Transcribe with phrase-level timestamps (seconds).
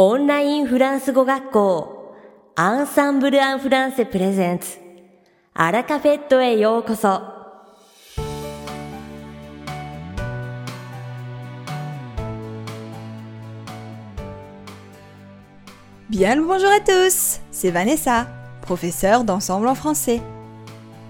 [0.00, 2.14] オンラインフランス語学校
[2.54, 4.76] アンサンブル・アン・フランセプレゼンツ
[5.54, 7.22] アラカフェットへようこそ
[16.10, 18.26] Bien le bonjour à tous, c'est Vanessa,
[18.60, 20.20] professeure d'ensemble en français.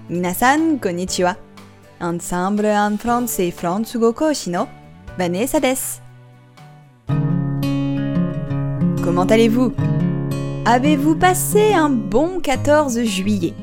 [0.09, 1.37] Minasan konnichiwa.
[2.01, 4.69] Ensemble en français fransugo koshi no
[5.19, 6.00] Vanessa desu.
[9.11, 9.73] Comment allez-vous
[10.65, 13.55] Avez-vous passé un bon 14 juillet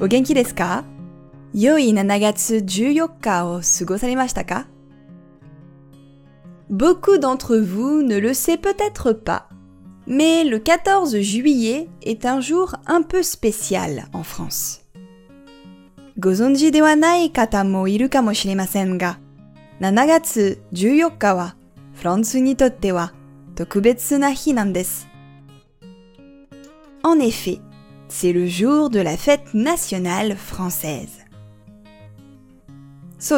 [0.00, 0.84] O genki desu ka
[1.54, 4.66] Yoi 7月14日を過ごされましたか
[6.70, 9.48] Beaucoup d'entre vous ne le sait peut-être pas,
[10.06, 14.82] mais le 14 juillet est un jour un peu spécial en France.
[16.18, 19.18] ご存知ではない方もいるかもしれませんが、
[19.80, 21.56] 7月14日は
[21.94, 23.17] フランスにとっては特別な日なんです。
[27.03, 27.59] en effet,
[28.07, 31.25] c'est le jour de la fête nationale française.
[33.19, 33.35] So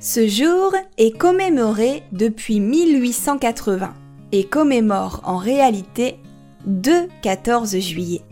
[0.00, 3.92] Ce jour est commémoré depuis 1880
[4.32, 6.16] et commémore en réalité
[6.64, 8.22] deux 14 juillet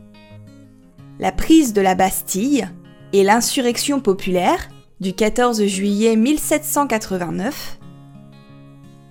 [1.20, 2.68] La prise de la Bastille
[3.14, 7.80] et l'insurrection populaire du 14 juillet 1789,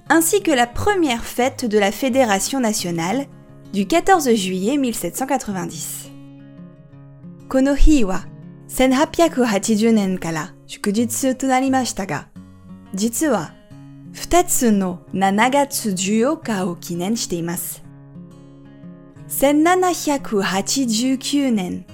[0.09, 3.27] ainsi que la première fête de la Fédération nationale
[3.73, 6.11] du 14 juillet 1790.
[7.49, 8.25] この日は
[8.69, 12.29] 1880年から祝日となりましたが、
[12.95, 13.55] 実は
[14.15, 17.83] 2つの7月14日を記念しています。
[19.29, 21.87] 1789年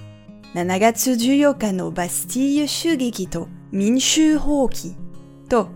[0.55, 4.95] 7月14日のバスティーユ襲撃と民衆放棄
[5.49, 5.69] と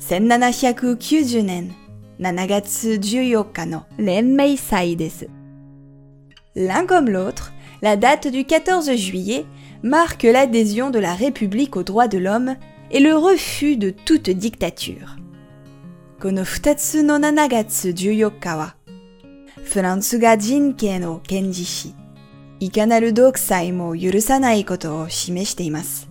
[0.00, 1.74] 1790年
[2.18, 5.28] 7月14日の連盟祭です。
[6.54, 7.52] L'un comme l'autre,
[7.82, 9.44] la date du 14 juillet
[9.82, 12.56] marque l'adhésion de la République aux droits de l'homme
[12.90, 15.18] et le refus de toute dictature.
[16.18, 18.76] この2つの7月14日は、
[19.64, 21.94] フランスが人権を堅持し、
[22.60, 26.08] いかなる独裁も許さないことを示しています。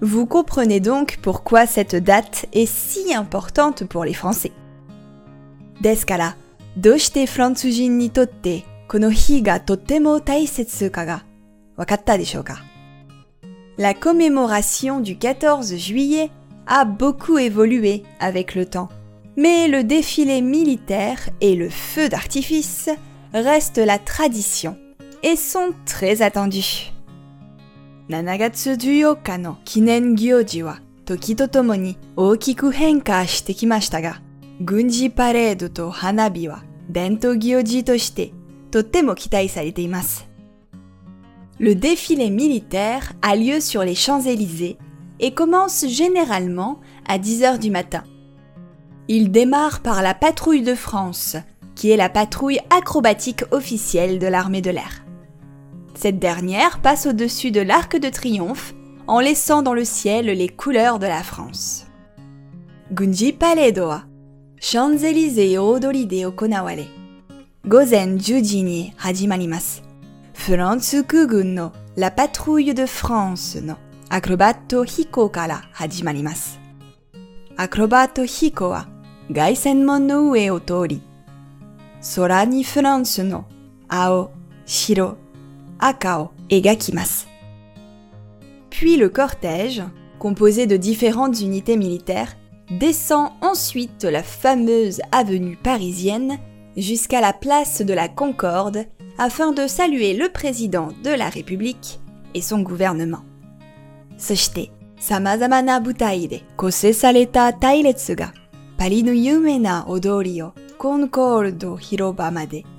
[0.00, 4.52] Vous comprenez donc pourquoi cette date est si importante pour les Français.
[5.80, 6.36] ですから、
[6.76, 11.24] どうしてフランス人にとってこの日がとっても大切かが
[11.76, 12.62] わかったでしょうか
[13.78, 16.30] La commémoration du 14 juillet
[16.66, 18.88] a beaucoup évolué avec le temps,
[19.36, 22.90] mais le défilé militaire et le feu d'artifice
[23.32, 24.76] restent la tradition
[25.23, 26.91] et sont très attendus.
[28.09, 34.15] Nanagatsu Juyoka no Kinen Gyoji wa Toki to tomo ni okiku henka shite kimashita ga,
[34.61, 36.59] Gunji Parade to Hanabi wa
[36.89, 38.33] Dento Gyoji to shite
[38.71, 40.23] totemo kitai sarete imasu.
[41.59, 44.77] Le défilé militaire a lieu sur les Champs-Élysées
[45.19, 48.03] et commence généralement à 10h du matin.
[49.07, 51.37] Il démarre par la patrouille de France,
[51.75, 55.05] qui est la patrouille acrobatique officielle de l'armée de l'air.
[55.93, 58.73] Cette dernière passe au-dessus de l'Arc de Triomphe
[59.07, 61.85] en laissant dans le ciel les couleurs de la France.
[62.91, 64.03] Gunji Paledoa,
[64.59, 66.85] Champs-Élysées Odoride Okonawale,
[67.67, 69.81] Gozen Juji ni Hajimarimasu,
[71.07, 73.75] Kugun no, la patrouille de France no,
[74.09, 76.57] Acrobato Hiko kara Hajimarimasu.
[77.57, 78.85] Acrobato Hiko wa,
[79.29, 81.01] Gaisenmon no ue o tori.
[81.99, 83.45] Sora ni France no,
[83.89, 84.31] Ao,
[84.65, 85.17] Shiro
[85.81, 87.25] Akao et Gakimas.
[88.69, 89.83] Puis le cortège,
[90.19, 92.37] composé de différentes unités militaires,
[92.79, 96.37] descend ensuite la fameuse avenue parisienne
[96.77, 98.85] jusqu'à la place de la Concorde
[99.17, 101.99] afin de saluer le président de la République
[102.33, 103.23] et son gouvernement.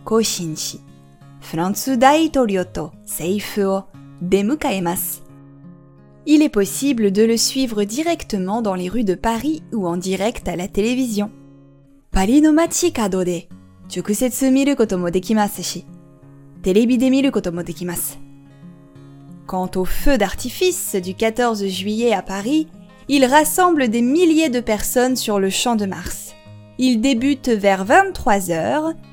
[0.04, 0.42] Kose
[1.41, 3.85] フランス大統領と政府を
[4.21, 5.23] 出迎えます。
[6.25, 10.55] Il est possible de le suivre directement dans les rues de Paris ou en direct à
[10.55, 11.29] la télévision.
[12.11, 13.47] パリの街角で
[13.95, 15.85] 直接見ることもできますし、
[16.63, 18.19] テレビで見ることもできます。
[19.47, 22.67] Quant au feu d'artifice du 14 juillet à Paris,
[23.07, 26.35] il rassemble des milliers de personnes sur le champ de Mars.
[26.77, 28.93] Il débute vers 23 heures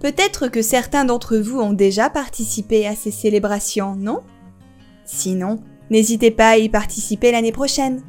[0.00, 4.22] Peut-être que certains d'entre vous ont déjà participé à ces célébrations, non
[5.06, 5.60] Sinon,
[5.90, 8.02] n'hésitez pas à y participer l'année prochaine.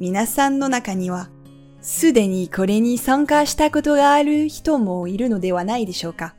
[0.00, 1.28] 皆さんの中には、
[1.82, 6.34] すでにこれに参加したことがある人もいるのではないでしょうか。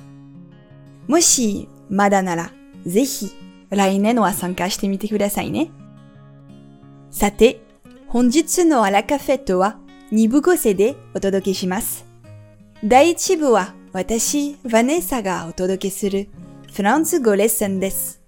[1.07, 2.51] もし、まだなら、
[2.85, 3.31] ぜひ、
[3.69, 5.71] 来年は参加してみてくださいね。
[7.11, 7.61] さて、
[8.07, 9.77] 本日のアラカフェットは
[10.11, 12.05] 2部構成でお届けします。
[12.83, 16.28] 第1部は 私、ヴァネッサがお届けする
[16.70, 18.20] フランス語レッスンです。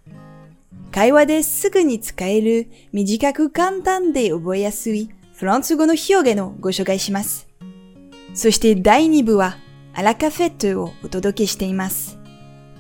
[0.91, 7.49] 会話ですぐに使える短く簡単で覚えやすいフランス語の表現をご紹介します。
[8.33, 9.59] そして第2部は
[9.93, 12.19] アラカフェットをお届けしています。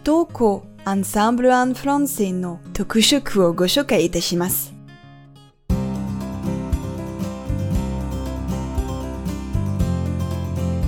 [0.02, 4.72] 投稿アンサンブル・アン・フランセの特色をご紹介いたします。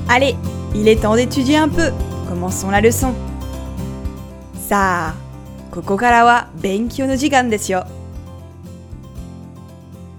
[0.08, 0.34] Allez,
[0.74, 1.90] Il est temps d'étudier un peu.
[2.28, 3.12] Commençons la leçon.
[4.68, 5.14] Ça,
[5.72, 7.80] koko kara wa benkyo no jigan desyo.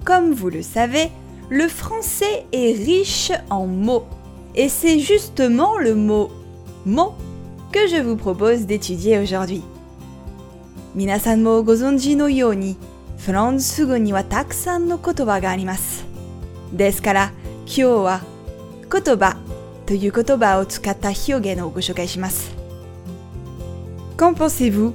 [0.04, 1.10] Comme vous le savez,
[1.50, 4.04] le français est riche en mots.
[4.54, 6.30] Et c'est justement le mot
[6.86, 7.14] mot
[7.72, 9.64] que je vous propose d'étudier aujourd'hui.
[10.96, 12.76] Minasan mo gozonji no yoni,
[13.18, 16.04] fransugo ni wa takusan no kotoba ga arimasu.
[16.74, 17.30] Desu kara,
[17.66, 18.20] kyou wa
[18.90, 19.36] kotoba
[19.91, 22.55] という言葉を使った表現をご紹介します。
[24.17, 24.93] Qu'en pensez-vous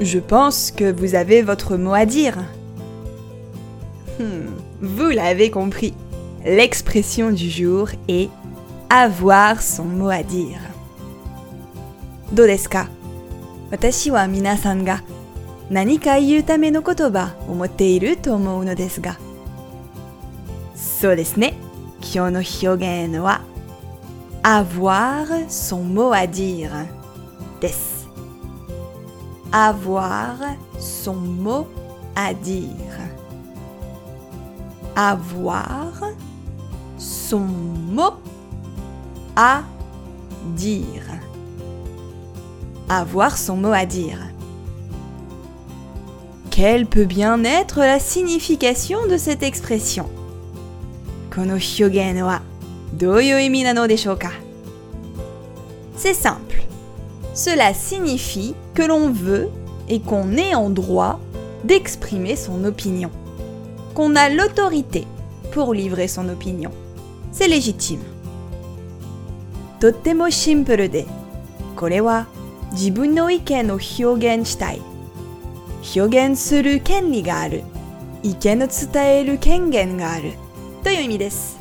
[0.00, 2.36] Je pense que vous avez votre mot à dire.
[4.18, 4.50] Hmm,
[4.80, 5.94] vous l'avez compris.
[6.44, 8.30] L'expression du jour est
[8.88, 10.60] avoir son mot à dire.
[12.32, 12.88] どうですか
[13.70, 15.02] 私は皆さんが
[15.70, 19.18] 何か言うための言葉を持っていると思うのですが。
[20.74, 21.54] そうですね。
[22.00, 23.42] 今日の表現は
[24.45, 26.71] Avoir son mot à dire.
[27.61, 27.71] Des.
[29.53, 30.35] Avoir
[30.77, 31.65] son mot
[32.13, 32.67] à dire.
[34.97, 35.93] Avoir
[36.97, 38.15] son mot
[39.37, 39.61] à
[40.55, 41.05] dire.
[42.89, 44.19] Avoir son mot à dire.
[46.51, 50.09] Quelle peut bien être la signification de cette expression?
[51.31, 51.57] Kono
[52.94, 54.32] どういう意味なのでしょうか
[55.96, 56.62] C'est simple.
[57.34, 59.48] Cela signifie que l'on veut
[59.88, 61.18] et qu'on est en droit
[61.64, 63.10] d'exprimer son opinion.
[63.94, 65.06] Qu'on a l'autorité
[65.52, 66.70] pour livrer son opinion.
[67.32, 68.00] C'est légitime.
[69.80, 71.06] とってもシンプルで、
[71.76, 72.26] これは
[72.72, 74.82] 自分の意見を表現したい。
[75.96, 77.62] 表現する権利がある。
[78.22, 80.32] 意見を伝える権限がある。
[80.82, 81.58] という意味です。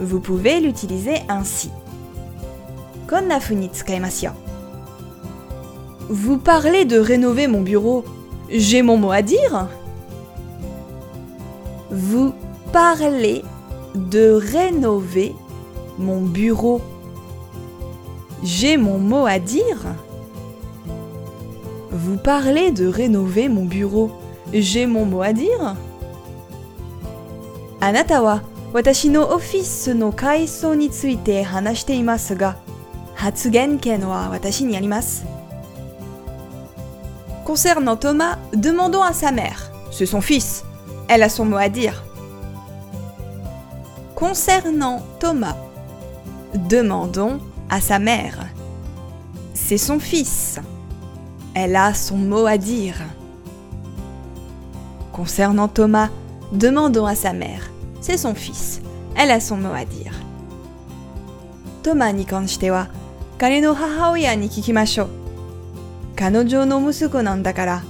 [0.00, 1.70] vous pouvez l'utiliser ainsi.
[6.08, 8.04] Vous parlez de rénover mon bureau.
[8.48, 9.68] J'ai mon mot à dire
[11.90, 12.32] Vous
[12.72, 13.42] parlez
[13.94, 15.34] de rénover
[15.98, 16.80] mon bureau.
[18.42, 19.84] J'ai mon mot à dire
[21.90, 24.10] Vous parlez de rénover mon bureau.
[24.52, 25.76] J'ai mon mot à dire
[27.82, 28.40] Anatawa
[28.73, 32.57] 私のオフィスの改装について話していますが、
[33.13, 35.25] 発言権は私にあります。
[37.45, 39.71] Concernant Thomas, demandons à sa mère.
[39.91, 40.63] C'est son fils.
[41.07, 42.03] Elle a son mot à dire.
[44.15, 45.55] Concernant Thomas,
[46.55, 47.39] demandons
[47.69, 48.47] à sa mère.
[49.53, 50.59] C'est son fils.
[51.53, 52.95] Elle a son mot à dire.
[55.13, 56.09] Concernant Thomas,
[56.51, 57.69] demandons à sa mère.
[58.01, 58.81] C'est son fils.
[59.15, 60.13] Elle a son mot à dire.
[61.83, 62.89] Thomas に関しては、
[63.37, 65.09] 彼の母親に聞きましょう。
[66.15, 67.83] 彼女の息子なんだから、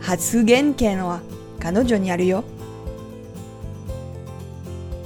[0.00, 1.20] 発言権は
[1.58, 2.44] 彼女にあるよ。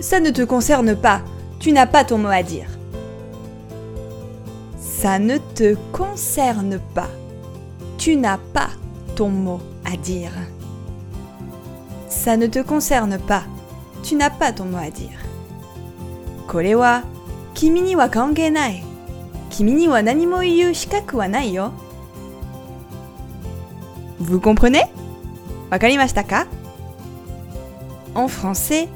[0.01, 1.23] Ça ne te concerne pas.
[1.59, 2.69] Tu n'as pas ton mot à dire.
[4.79, 7.09] Ça ne te concerne pas.
[7.97, 8.71] Tu n'as pas
[9.17, 10.31] ton mot à dire.
[12.09, 13.45] Ça ne te concerne pas.
[14.04, 15.20] tu n'as pas ton mot à dire.
[16.48, 17.02] Kore wa
[17.54, 18.84] kimi ni wa kankei nai.
[19.50, 21.72] Kimi ni wa nani mo iu shikaku wa nai yo.
[24.20, 24.86] Vous comprenez?
[25.72, 26.46] Wakarimashita ka?
[28.16, 28.90] En français,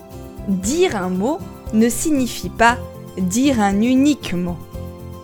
[0.48, 1.40] dire un mot
[1.74, 2.78] ne signifie pas
[3.18, 4.58] dire un unique mot,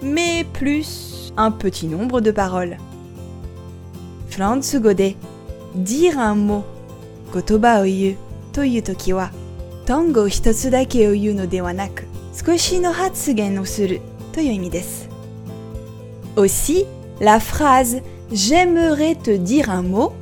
[0.02, 2.78] mais plus un petit nombre de paroles.
[4.30, 5.16] Frantsugode,
[5.76, 6.64] dire un mot,
[7.32, 8.16] kotoba oyu,
[8.54, 9.30] toyu toki wa
[9.90, 12.04] o yu to yu toki wa, tongo hitotsu dake o yu no de wa naku,
[12.34, 14.00] skoshi no hatsugen o suru
[14.34, 15.10] to yu imi desu.
[16.36, 16.86] Aussi,
[17.20, 20.14] la phrase J'aimerais te dire un mot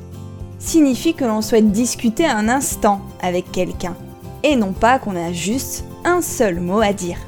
[0.58, 3.94] signifie que l'on souhaite discuter un instant avec quelqu'un
[4.42, 7.18] et non pas qu'on a juste un seul mot à dire.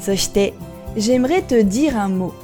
[0.00, 0.54] Soshite,
[0.96, 2.34] j'aimerais te dire un mot.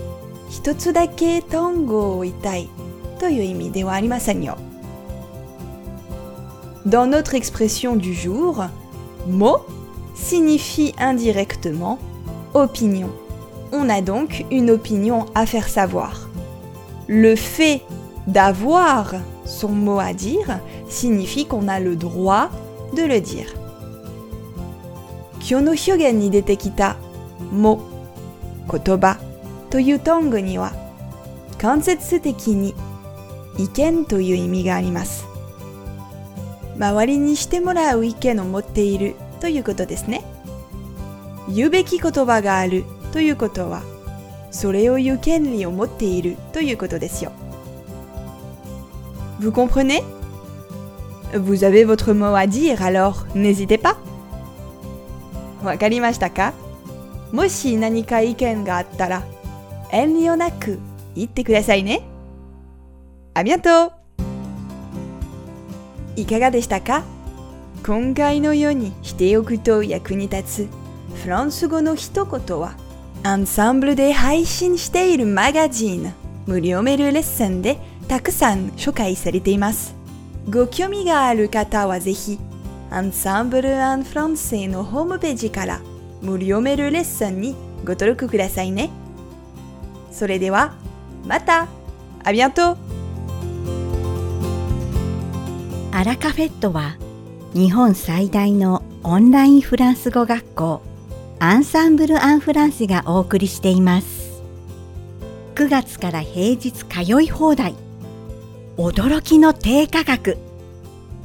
[0.50, 2.68] hitotsu dake tongo o itai
[3.20, 4.54] to yu imi de wa arimasen yo.
[6.86, 8.66] Dans notre expression du jour,
[9.28, 9.60] mot
[10.16, 12.00] signifie indirectement
[12.54, 13.10] opinion.
[13.74, 16.30] On a donc une opinion à faire savoir.
[17.08, 17.82] Le fait
[18.26, 22.50] d'avoir son mot à dire signifie qu'on a le droit
[22.96, 23.54] de le dire.
[25.50, 26.98] 表の表現に出てきた、
[27.52, 27.80] も、
[28.70, 29.18] 言葉
[29.70, 30.74] というトングには、
[31.58, 32.76] 間接的に、
[33.58, 35.26] 意見という意味があります。
[36.78, 40.24] 周りにしてもらう意見を持っているということですね。
[41.50, 43.84] 言うべき言葉があるということは、
[44.52, 47.32] それを言う権利を持っているということですよ。
[49.40, 50.04] Vous comprenez?
[51.34, 53.26] Vous avez votre mot à dire, alors!
[55.64, 56.54] わかりましたか？
[57.32, 59.24] もし何か意見があったら、
[59.92, 60.80] 遠慮なく
[61.16, 62.02] 言ってくださいね。
[63.34, 63.92] ありがとう。
[66.16, 67.04] いかがでしたか？
[67.86, 72.76] 今回のようにしておくと役に立つフランス語の一言は
[73.24, 76.14] アンサンブルで配信しているマガジン
[76.46, 79.96] 無料メールレッスンでたくさん紹介されています。
[80.50, 82.40] ご興味がある方はぜひ
[82.90, 85.82] アンサンブル・アン・フランセのホームページから
[86.22, 88.90] 無料メールレッスンにご登録くださいね。
[90.12, 90.74] それでは
[91.26, 91.68] また!
[92.24, 92.78] ありがとう!
[95.92, 96.96] アラカフェットは
[97.54, 100.82] 日本最大のオンラインフランス語学校
[101.40, 104.42] アンサンブル・アン・フランセがお送りしています。
[105.56, 107.76] 9月から平日通い放題。
[108.78, 110.38] 驚きの低価格。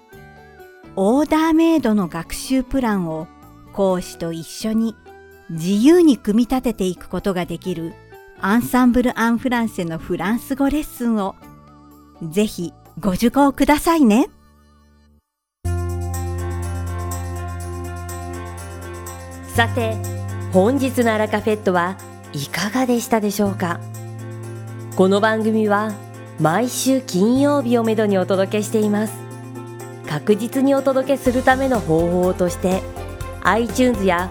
[0.97, 3.29] オーダーメイドの学習プランを
[3.73, 4.97] 講師と一緒に
[5.53, 7.93] 自由に組み立てていくことができる
[8.41, 11.35] アンサンブル・アン・フランセのフランス語レッスンを
[12.23, 14.31] ぜひご受講くださいね。
[19.55, 19.95] さて、
[20.55, 21.99] 本日のアラカフェットは
[22.33, 23.79] いかがでしたでしょうか？
[24.97, 25.93] この番組は
[26.41, 29.13] 毎週金曜日をめどにお届けしています
[30.09, 32.83] 確実にお届けするための方法として
[33.43, 34.31] iTunes や